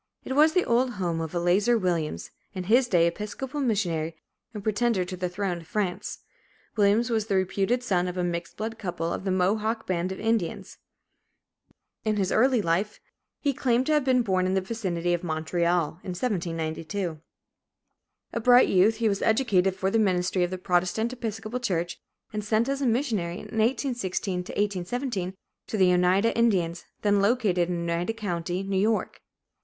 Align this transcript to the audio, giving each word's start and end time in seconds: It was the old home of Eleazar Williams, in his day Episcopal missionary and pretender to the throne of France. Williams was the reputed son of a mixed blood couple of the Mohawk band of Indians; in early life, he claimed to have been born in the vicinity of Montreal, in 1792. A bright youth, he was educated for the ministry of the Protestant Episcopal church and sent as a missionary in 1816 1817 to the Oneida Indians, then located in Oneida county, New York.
It 0.23 0.33
was 0.33 0.53
the 0.53 0.65
old 0.65 0.93
home 0.93 1.21
of 1.21 1.35
Eleazar 1.35 1.77
Williams, 1.77 2.31
in 2.55 2.63
his 2.63 2.87
day 2.87 3.05
Episcopal 3.05 3.61
missionary 3.61 4.15
and 4.51 4.63
pretender 4.63 5.05
to 5.05 5.15
the 5.15 5.29
throne 5.29 5.57
of 5.59 5.67
France. 5.67 6.21
Williams 6.75 7.11
was 7.11 7.27
the 7.27 7.35
reputed 7.35 7.83
son 7.83 8.07
of 8.07 8.17
a 8.17 8.23
mixed 8.23 8.57
blood 8.57 8.79
couple 8.79 9.13
of 9.13 9.25
the 9.25 9.31
Mohawk 9.31 9.85
band 9.85 10.11
of 10.11 10.19
Indians; 10.19 10.79
in 12.03 12.17
early 12.31 12.63
life, 12.63 12.99
he 13.41 13.53
claimed 13.53 13.85
to 13.85 13.91
have 13.93 14.03
been 14.03 14.23
born 14.23 14.47
in 14.47 14.55
the 14.55 14.61
vicinity 14.61 15.13
of 15.13 15.23
Montreal, 15.23 15.99
in 16.01 16.15
1792. 16.17 17.21
A 18.33 18.39
bright 18.39 18.69
youth, 18.69 18.95
he 18.95 19.07
was 19.07 19.21
educated 19.21 19.75
for 19.75 19.91
the 19.91 19.99
ministry 19.99 20.43
of 20.43 20.49
the 20.49 20.57
Protestant 20.57 21.13
Episcopal 21.13 21.59
church 21.59 21.99
and 22.33 22.43
sent 22.43 22.67
as 22.67 22.81
a 22.81 22.87
missionary 22.87 23.35
in 23.35 23.55
1816 23.59 24.37
1817 24.39 25.35
to 25.67 25.77
the 25.77 25.93
Oneida 25.93 26.35
Indians, 26.35 26.85
then 27.03 27.21
located 27.21 27.69
in 27.69 27.83
Oneida 27.87 28.13
county, 28.13 28.63
New 28.63 28.79
York. 28.81 29.21